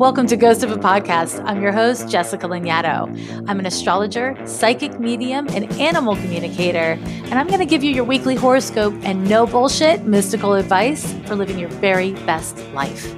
[0.00, 1.44] Welcome to Ghost of a Podcast.
[1.44, 3.44] I'm your host, Jessica Lanyadoo.
[3.46, 8.04] I'm an astrologer, psychic medium, and animal communicator, and I'm going to give you your
[8.04, 13.14] weekly horoscope and no bullshit mystical advice for living your very best life.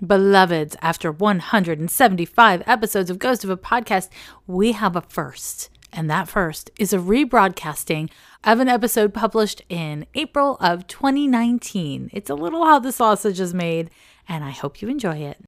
[0.00, 4.08] Beloveds, after 175 episodes of Ghost of a Podcast,
[4.46, 5.68] we have a first.
[5.92, 8.08] And that first is a rebroadcasting
[8.44, 12.10] of an episode published in April of 2019.
[12.12, 13.90] It's a little how the sausage is made,
[14.28, 15.38] and I hope you enjoy it.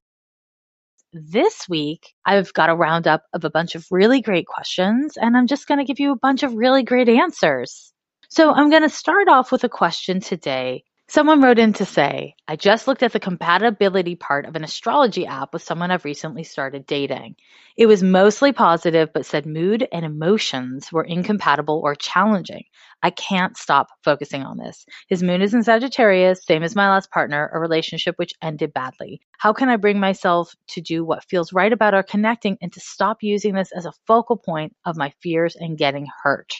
[1.13, 5.47] This week, I've got a roundup of a bunch of really great questions, and I'm
[5.47, 7.93] just going to give you a bunch of really great answers.
[8.29, 12.35] So, I'm going to start off with a question today Someone wrote in to say,
[12.49, 16.43] I just looked at the compatibility part of an astrology app with someone I've recently
[16.43, 17.37] started dating.
[17.77, 22.65] It was mostly positive, but said mood and emotions were incompatible or challenging.
[23.01, 24.85] I can't stop focusing on this.
[25.07, 29.21] His moon is in Sagittarius, same as my last partner, a relationship which ended badly.
[29.37, 32.81] How can I bring myself to do what feels right about our connecting and to
[32.81, 36.51] stop using this as a focal point of my fears and getting hurt?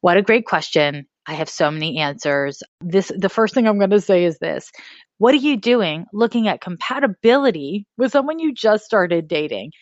[0.00, 1.06] What a great question.
[1.26, 2.62] I have so many answers.
[2.80, 4.70] This the first thing I'm going to say is this.
[5.18, 9.72] What are you doing looking at compatibility with someone you just started dating?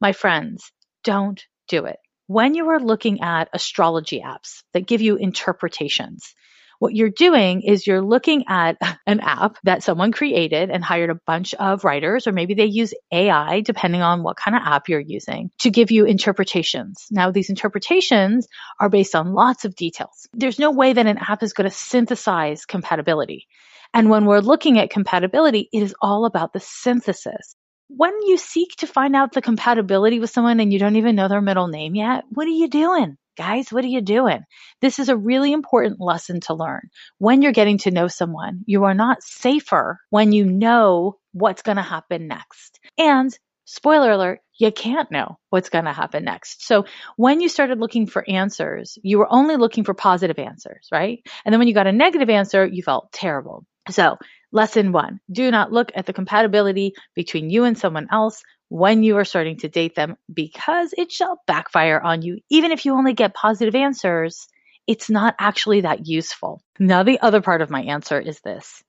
[0.00, 0.70] My friends,
[1.04, 1.98] don't do it.
[2.28, 6.34] When you are looking at astrology apps that give you interpretations,
[6.78, 11.20] what you're doing is you're looking at an app that someone created and hired a
[11.26, 15.00] bunch of writers, or maybe they use AI, depending on what kind of app you're
[15.00, 17.06] using, to give you interpretations.
[17.10, 18.48] Now, these interpretations
[18.80, 20.28] are based on lots of details.
[20.32, 23.46] There's no way that an app is going to synthesize compatibility.
[23.94, 27.54] And when we're looking at compatibility, it is all about the synthesis.
[27.88, 31.28] When you seek to find out the compatibility with someone and you don't even know
[31.28, 33.16] their middle name yet, what are you doing?
[33.36, 34.40] Guys, what are you doing?
[34.80, 36.88] This is a really important lesson to learn.
[37.18, 41.76] When you're getting to know someone, you are not safer when you know what's going
[41.76, 42.80] to happen next.
[42.96, 46.66] And spoiler alert, you can't know what's going to happen next.
[46.66, 51.20] So when you started looking for answers, you were only looking for positive answers, right?
[51.44, 53.66] And then when you got a negative answer, you felt terrible.
[53.90, 54.16] So
[54.56, 59.16] lesson one, do not look at the compatibility between you and someone else when you
[59.18, 62.40] are starting to date them because it shall backfire on you.
[62.50, 64.48] Even if you only get positive answers,
[64.86, 66.62] it's not actually that useful.
[66.78, 68.82] Now, the other part of my answer is this.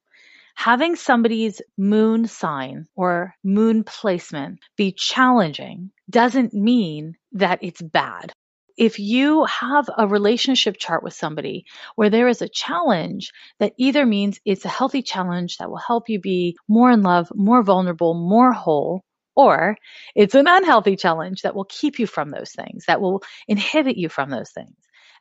[0.55, 8.31] Having somebody's moon sign or moon placement be challenging doesn't mean that it's bad.
[8.77, 11.65] If you have a relationship chart with somebody
[11.95, 16.09] where there is a challenge that either means it's a healthy challenge that will help
[16.09, 19.03] you be more in love, more vulnerable, more whole,
[19.35, 19.77] or
[20.15, 24.09] it's an unhealthy challenge that will keep you from those things, that will inhibit you
[24.09, 24.75] from those things.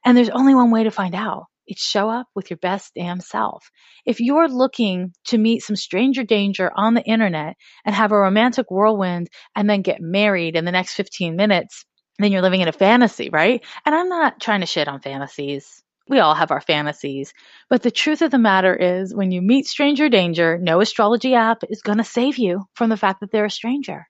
[0.04, 1.46] And there's only one way to find out.
[1.66, 3.70] It's show up with your best damn self.
[4.04, 8.70] If you're looking to meet some stranger danger on the internet and have a romantic
[8.70, 11.84] whirlwind and then get married in the next 15 minutes,
[12.25, 13.65] then you're living in a fantasy, right?
[13.84, 15.82] And I'm not trying to shit on fantasies.
[16.09, 17.34] We all have our fantasies.
[17.69, 21.62] But the truth of the matter is, when you meet stranger danger, no astrology app
[21.69, 24.06] is going to save you from the fact that they're a stranger.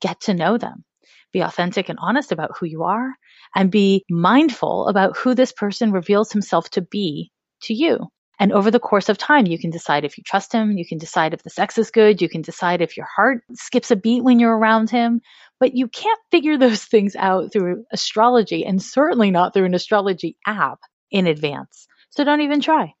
[0.00, 0.84] Get to know them.
[1.32, 3.14] Be authentic and honest about who you are
[3.54, 7.30] and be mindful about who this person reveals himself to be
[7.62, 8.08] to you.
[8.40, 10.78] And over the course of time, you can decide if you trust him.
[10.78, 12.22] You can decide if the sex is good.
[12.22, 15.20] You can decide if your heart skips a beat when you're around him.
[15.60, 20.36] But you can't figure those things out through astrology and certainly not through an astrology
[20.46, 20.80] app
[21.10, 21.86] in advance.
[22.10, 22.94] So don't even try.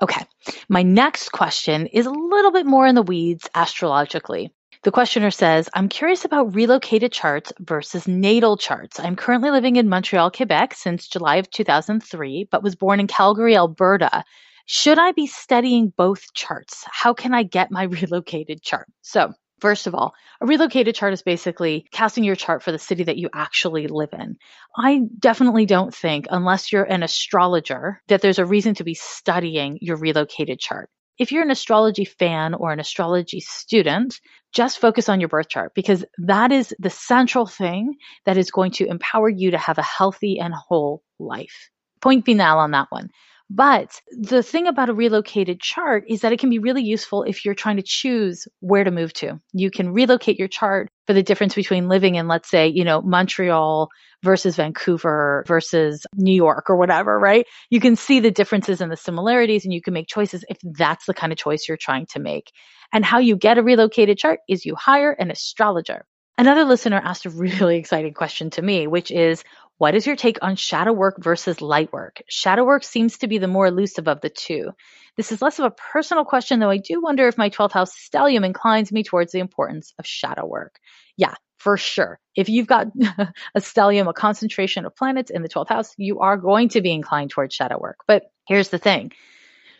[0.00, 0.24] Okay,
[0.68, 4.52] my next question is a little bit more in the weeds astrologically.
[4.84, 8.98] The questioner says, I'm curious about relocated charts versus natal charts.
[8.98, 13.54] I'm currently living in Montreal, Quebec since July of 2003, but was born in Calgary,
[13.54, 14.24] Alberta.
[14.66, 16.84] Should I be studying both charts?
[16.90, 18.88] How can I get my relocated chart?
[19.02, 23.04] So, First of all, a relocated chart is basically casting your chart for the city
[23.04, 24.34] that you actually live in.
[24.76, 29.78] I definitely don't think, unless you're an astrologer, that there's a reason to be studying
[29.80, 30.90] your relocated chart.
[31.16, 34.18] If you're an astrology fan or an astrology student,
[34.52, 37.94] just focus on your birth chart because that is the central thing
[38.26, 41.70] that is going to empower you to have a healthy and whole life.
[42.00, 43.10] Point final on that one.
[43.50, 47.44] But the thing about a relocated chart is that it can be really useful if
[47.44, 49.40] you're trying to choose where to move to.
[49.52, 53.02] You can relocate your chart for the difference between living in, let's say, you know,
[53.02, 53.88] Montreal
[54.22, 57.46] versus Vancouver versus New York or whatever, right?
[57.70, 61.06] You can see the differences and the similarities and you can make choices if that's
[61.06, 62.52] the kind of choice you're trying to make.
[62.92, 66.04] And how you get a relocated chart is you hire an astrologer.
[66.38, 69.44] Another listener asked a really exciting question to me, which is
[69.82, 72.22] What is your take on shadow work versus light work?
[72.28, 74.70] Shadow work seems to be the more elusive of the two.
[75.16, 77.92] This is less of a personal question, though I do wonder if my 12th house
[77.92, 80.78] stellium inclines me towards the importance of shadow work.
[81.16, 82.20] Yeah, for sure.
[82.36, 86.36] If you've got a stellium, a concentration of planets in the 12th house, you are
[86.36, 88.04] going to be inclined towards shadow work.
[88.06, 89.10] But here's the thing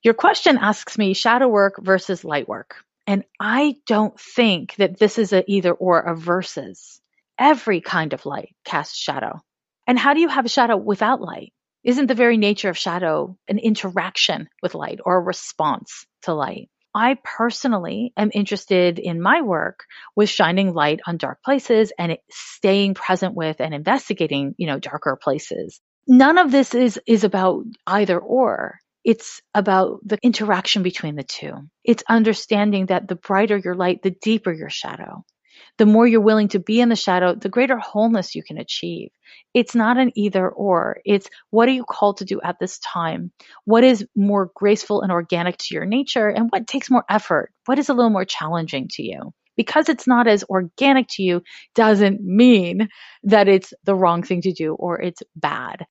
[0.03, 2.75] your question asks me shadow work versus light work.
[3.07, 7.01] And I don't think that this is a either or a versus.
[7.39, 9.41] Every kind of light casts shadow.
[9.87, 11.53] And how do you have a shadow without light?
[11.85, 16.71] Isn't the very nature of shadow an interaction with light or a response to light?
[16.95, 19.85] I personally am interested in my work
[20.15, 25.19] with shining light on dark places and staying present with and investigating, you know, darker
[25.21, 25.81] places.
[26.07, 28.79] None of this is is about either or.
[29.05, 31.55] It's about the interaction between the two.
[31.83, 35.25] It's understanding that the brighter your light, the deeper your shadow.
[35.79, 39.11] The more you're willing to be in the shadow, the greater wholeness you can achieve.
[39.55, 40.99] It's not an either or.
[41.05, 43.33] It's what are you called to do at this time?
[43.65, 46.29] What is more graceful and organic to your nature?
[46.29, 47.53] And what takes more effort?
[47.67, 49.33] What is a little more challenging to you?
[49.57, 51.43] Because it's not as organic to you
[51.75, 52.89] doesn't mean
[53.25, 55.87] that it's the wrong thing to do or it's bad.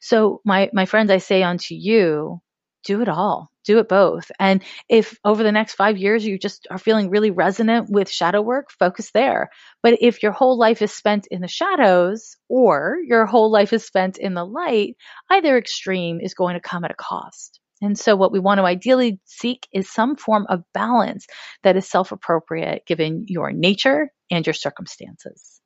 [0.00, 2.40] So my my friends, I say unto you,
[2.84, 3.50] do it all.
[3.64, 4.30] Do it both.
[4.38, 8.40] And if over the next five years you just are feeling really resonant with shadow
[8.40, 9.50] work, focus there.
[9.82, 13.84] But if your whole life is spent in the shadows or your whole life is
[13.84, 14.96] spent in the light,
[15.30, 17.60] either extreme is going to come at a cost.
[17.80, 21.26] And so, what we want to ideally seek is some form of balance
[21.62, 25.57] that is self appropriate given your nature and your circumstances.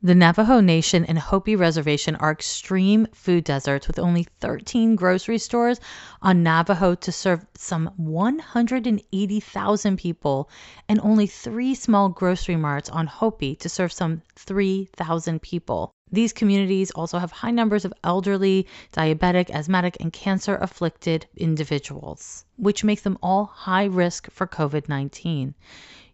[0.00, 5.80] The Navajo Nation and Hopi Reservation are extreme food deserts with only 13 grocery stores
[6.22, 10.48] on Navajo to serve some 180,000 people
[10.88, 15.90] and only three small grocery marts on Hopi to serve some 3,000 people.
[16.12, 22.84] These communities also have high numbers of elderly, diabetic, asthmatic, and cancer afflicted individuals, which
[22.84, 25.56] makes them all high risk for COVID 19.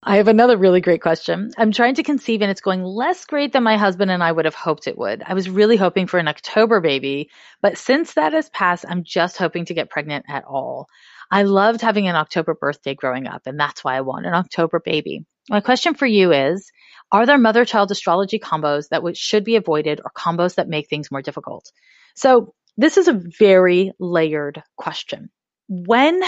[0.03, 1.51] I have another really great question.
[1.59, 4.47] I'm trying to conceive and it's going less great than my husband and I would
[4.47, 5.23] have hoped it would.
[5.27, 7.29] I was really hoping for an October baby,
[7.61, 10.87] but since that has passed, I'm just hoping to get pregnant at all.
[11.31, 14.81] I loved having an October birthday growing up, and that's why I want an October
[14.81, 15.27] baby.
[15.51, 16.71] My question for you is
[17.13, 21.11] Are there mother child astrology combos that should be avoided or combos that make things
[21.11, 21.71] more difficult?
[22.17, 25.29] So, this is a very layered question.
[25.69, 26.23] When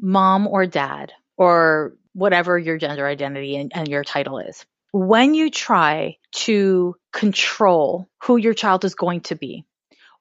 [0.00, 4.64] mom or dad or whatever your gender identity and, and your title is.
[4.92, 9.64] When you try to control who your child is going to be,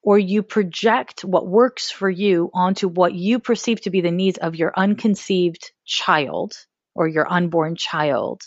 [0.03, 4.37] or you project what works for you onto what you perceive to be the needs
[4.37, 6.53] of your unconceived child
[6.95, 8.41] or your unborn child,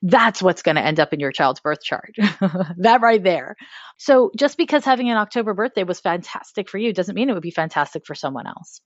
[0.00, 2.14] that's what's going to end up in your child's birth chart.
[2.78, 3.56] that right there.
[3.98, 7.42] So just because having an October birthday was fantastic for you doesn't mean it would
[7.42, 8.80] be fantastic for someone else.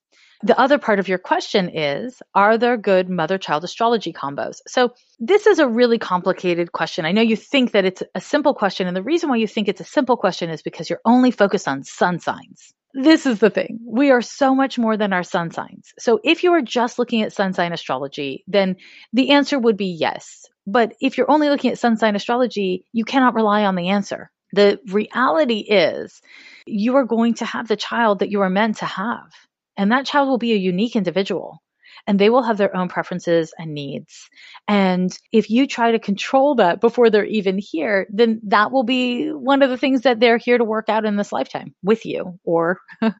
[0.44, 4.56] The other part of your question is Are there good mother child astrology combos?
[4.66, 7.04] So, this is a really complicated question.
[7.04, 9.68] I know you think that it's a simple question, and the reason why you think
[9.68, 12.74] it's a simple question is because you're only focused on sun signs.
[12.92, 13.78] This is the thing.
[13.86, 15.94] We are so much more than our sun signs.
[16.00, 18.76] So, if you are just looking at sun sign astrology, then
[19.12, 20.46] the answer would be yes.
[20.66, 24.32] But if you're only looking at sun sign astrology, you cannot rely on the answer.
[24.52, 26.20] The reality is,
[26.66, 29.30] you are going to have the child that you are meant to have.
[29.76, 31.62] And that child will be a unique individual
[32.06, 34.28] and they will have their own preferences and needs.
[34.66, 39.28] And if you try to control that before they're even here, then that will be
[39.28, 42.38] one of the things that they're here to work out in this lifetime with you
[42.44, 43.10] or uh,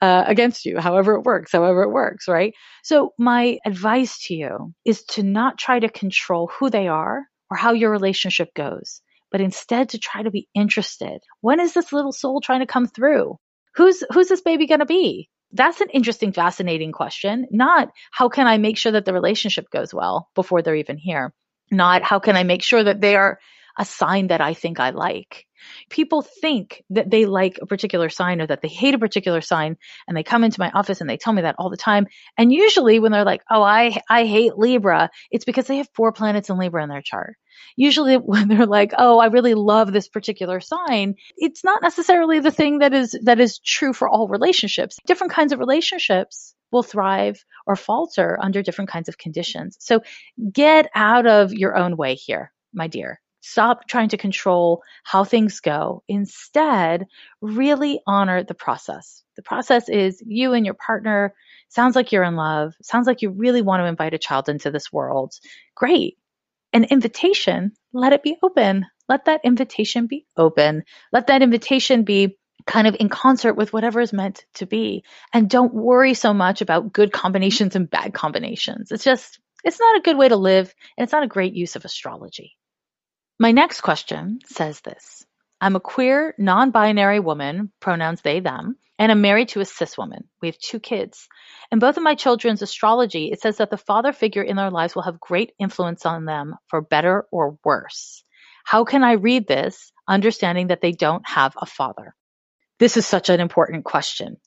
[0.00, 2.54] against you, however it works, however it works, right?
[2.82, 7.56] So, my advice to you is to not try to control who they are or
[7.56, 11.20] how your relationship goes, but instead to try to be interested.
[11.40, 13.36] When is this little soul trying to come through?
[13.74, 15.30] Who's who's this baby going to be?
[15.52, 17.46] That's an interesting, fascinating question.
[17.50, 21.32] Not how can I make sure that the relationship goes well before they're even here?
[21.70, 23.38] Not how can I make sure that they are
[23.78, 25.46] a sign that I think I like.
[25.90, 29.76] People think that they like a particular sign or that they hate a particular sign
[30.08, 32.06] and they come into my office and they tell me that all the time.
[32.36, 36.12] And usually when they're like, "Oh, I I hate Libra," it's because they have four
[36.12, 37.36] planets in Libra in their chart.
[37.76, 42.50] Usually when they're like, "Oh, I really love this particular sign," it's not necessarily the
[42.50, 44.96] thing that is that is true for all relationships.
[45.06, 49.76] Different kinds of relationships will thrive or falter under different kinds of conditions.
[49.78, 50.00] So
[50.52, 53.20] get out of your own way here, my dear.
[53.42, 56.04] Stop trying to control how things go.
[56.08, 57.06] Instead,
[57.40, 59.24] really honor the process.
[59.36, 61.34] The process is you and your partner.
[61.68, 62.72] Sounds like you're in love.
[62.82, 65.34] Sounds like you really want to invite a child into this world.
[65.74, 66.18] Great.
[66.72, 68.86] An invitation, let it be open.
[69.08, 70.84] Let that invitation be open.
[71.12, 75.02] Let that invitation be kind of in concert with whatever is meant to be.
[75.32, 78.92] And don't worry so much about good combinations and bad combinations.
[78.92, 81.74] It's just, it's not a good way to live, and it's not a great use
[81.74, 82.56] of astrology.
[83.38, 85.24] My next question says this
[85.60, 89.96] I'm a queer, non binary woman, pronouns they, them, and I'm married to a cis
[89.96, 90.28] woman.
[90.40, 91.28] We have two kids.
[91.70, 94.94] In both of my children's astrology, it says that the father figure in their lives
[94.94, 98.24] will have great influence on them for better or worse.
[98.64, 102.14] How can I read this, understanding that they don't have a father?
[102.78, 104.38] This is such an important question.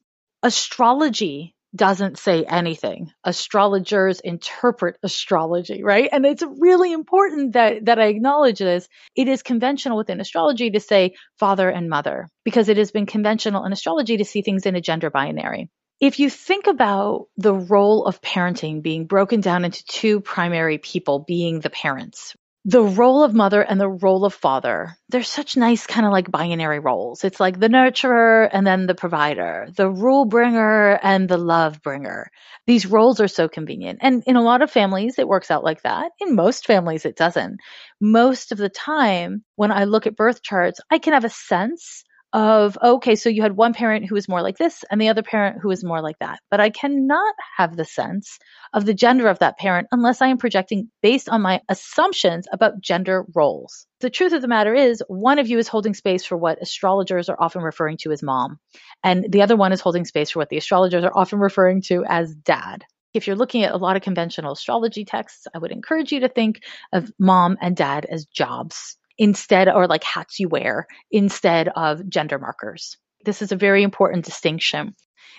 [0.43, 3.11] Astrology doesn't say anything.
[3.23, 6.09] Astrologers interpret astrology, right?
[6.11, 8.87] And it's really important that, that I acknowledge this.
[9.15, 13.65] It is conventional within astrology to say father and mother because it has been conventional
[13.65, 15.69] in astrology to see things in a gender binary.
[16.01, 21.23] If you think about the role of parenting being broken down into two primary people
[21.25, 22.35] being the parents,
[22.67, 26.31] the role of mother and the role of father, they're such nice kind of like
[26.31, 27.23] binary roles.
[27.23, 32.31] It's like the nurturer and then the provider, the rule bringer and the love bringer.
[32.65, 33.99] These roles are so convenient.
[34.01, 36.11] And in a lot of families, it works out like that.
[36.19, 37.59] In most families, it doesn't.
[38.01, 42.03] Most of the time, when I look at birth charts, I can have a sense
[42.35, 45.23] of okay so you had one parent who was more like this and the other
[45.23, 46.39] parent who was more like that.
[46.51, 48.37] But i cannot have the sense
[48.73, 52.81] of the gender of that parent unless i am projecting based on my assumptions about
[52.81, 53.87] gender roles.
[54.01, 57.29] The truth of the matter is one of you is holding space for what astrologers
[57.29, 58.59] are often referring to as mom
[59.01, 62.03] and the other one is holding space for what the astrologers are often referring to
[62.05, 62.83] as dad.
[63.13, 66.27] If you're looking at a lot of conventional astrology texts, I would encourage you to
[66.27, 72.07] think of mom and dad as jobs instead, or like hats you wear instead of
[72.09, 72.97] gender markers.
[73.23, 74.95] This is a very important distinction.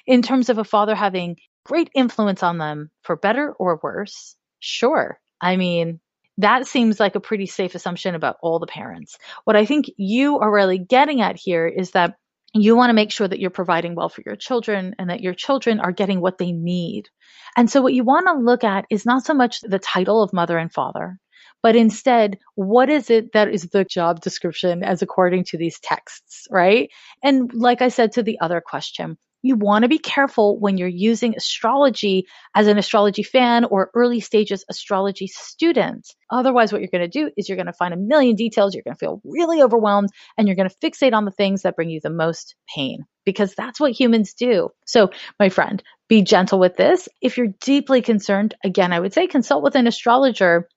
[0.06, 5.18] In terms of a father having great influence on them for better or worse, sure.
[5.40, 6.00] I mean,
[6.38, 9.18] that seems like a pretty safe assumption about all the parents.
[9.44, 12.16] What I think you are really getting at here is that
[12.54, 15.34] you want to make sure that you're providing well for your children and that your
[15.34, 17.08] children are getting what they need.
[17.56, 20.32] And so, what you want to look at is not so much the title of
[20.32, 21.18] mother and father,
[21.66, 26.46] but instead, what is it that is the job description as according to these texts,
[26.48, 26.90] right?
[27.24, 30.86] And like I said to the other question, you want to be careful when you're
[30.86, 36.06] using astrology as an astrology fan or early stages astrology student.
[36.30, 38.84] Otherwise, what you're going to do is you're going to find a million details, you're
[38.84, 41.90] going to feel really overwhelmed, and you're going to fixate on the things that bring
[41.90, 44.68] you the most pain because that's what humans do.
[44.86, 47.08] So, my friend, be gentle with this.
[47.20, 50.68] If you're deeply concerned, again, I would say consult with an astrologer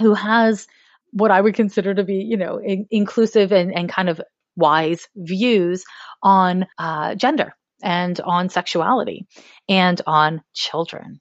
[0.00, 0.66] who has
[1.12, 4.20] what I would consider to be, you know, in- inclusive and, and kind of
[4.56, 5.84] wise views
[6.22, 9.26] on uh, gender and on sexuality
[9.68, 11.20] and on children.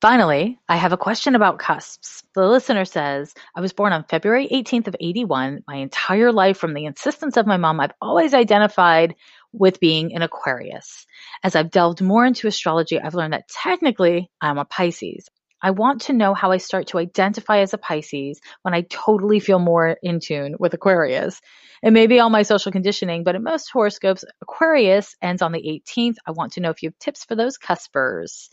[0.00, 2.22] Finally, I have a question about cusps.
[2.36, 5.64] The listener says, I was born on February 18th of 81.
[5.66, 9.16] My entire life, from the insistence of my mom, I've always identified
[9.52, 11.04] with being an Aquarius.
[11.42, 15.28] As I've delved more into astrology, I've learned that technically I'm a Pisces.
[15.62, 19.40] I want to know how I start to identify as a Pisces when I totally
[19.40, 21.40] feel more in tune with Aquarius.
[21.82, 25.82] It may be all my social conditioning, but in most horoscopes, Aquarius ends on the
[25.88, 26.16] 18th.
[26.26, 28.48] I want to know if you have tips for those cuspers.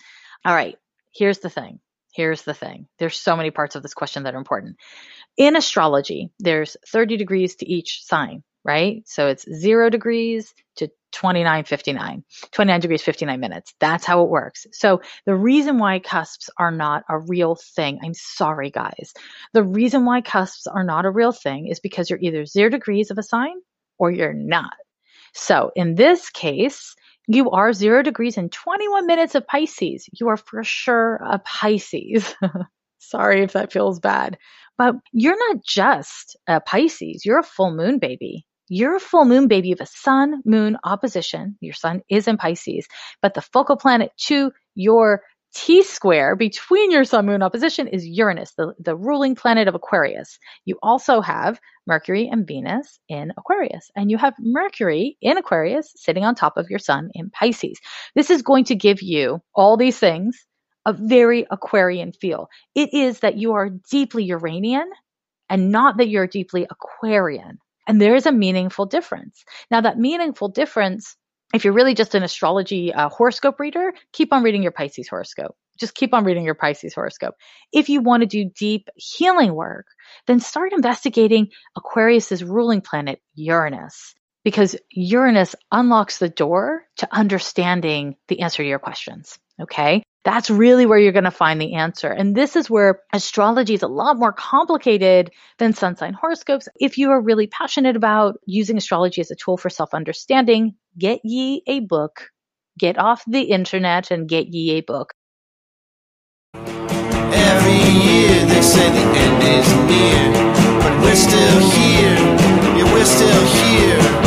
[0.46, 0.78] All right,
[1.14, 1.80] here's the thing.
[2.14, 2.88] Here's the thing.
[2.98, 4.78] There's so many parts of this question that are important.
[5.38, 9.04] In astrology, there's 30 degrees to each sign, right?
[9.06, 13.74] So it's zero degrees to 29.59, 29 degrees 59 minutes.
[13.80, 14.66] That's how it works.
[14.72, 19.14] So the reason why cusps are not a real thing, I'm sorry guys.
[19.54, 23.12] The reason why cusps are not a real thing is because you're either zero degrees
[23.12, 23.56] of a sign
[23.98, 24.74] or you're not.
[25.34, 26.96] So in this case,
[27.28, 30.08] you are zero degrees and 21 minutes of Pisces.
[30.14, 32.34] You are for sure a Pisces.
[33.00, 34.38] sorry if that feels bad.
[34.78, 38.46] But you're not just a Pisces, you're a full moon baby.
[38.68, 41.58] You're a full moon baby of a sun moon opposition.
[41.62, 42.88] Your sun is in Pisces,
[43.22, 45.22] but the focal planet to your
[45.54, 50.38] T square between your sun moon opposition is Uranus, the, the ruling planet of Aquarius.
[50.66, 56.26] You also have Mercury and Venus in Aquarius, and you have Mercury in Aquarius sitting
[56.26, 57.80] on top of your sun in Pisces.
[58.16, 60.46] This is going to give you all these things
[60.86, 62.50] a very Aquarian feel.
[62.76, 64.90] It is that you are deeply Uranian
[65.50, 67.60] and not that you're deeply Aquarian.
[67.88, 69.44] And there is a meaningful difference.
[69.70, 71.16] Now, that meaningful difference
[71.54, 75.56] if you're really just an astrology uh, horoscope reader, keep on reading your Pisces horoscope.
[75.80, 77.36] Just keep on reading your Pisces horoscope.
[77.72, 79.86] If you want to do deep healing work,
[80.28, 88.42] then start investigating Aquarius's ruling planet, Uranus, because Uranus unlocks the door to understanding the
[88.42, 89.38] answer to your questions.
[89.62, 90.04] Okay.
[90.24, 92.08] That's really where you're going to find the answer.
[92.08, 96.68] And this is where astrology is a lot more complicated than sun sign horoscopes.
[96.80, 101.20] If you are really passionate about using astrology as a tool for self understanding, get
[101.24, 102.32] ye a book.
[102.80, 105.14] Get off the internet and get ye a book.
[106.56, 107.72] Every
[108.04, 110.34] year they say the end is near,
[110.82, 112.16] but we're still here.
[112.76, 114.25] Yeah, we're still here.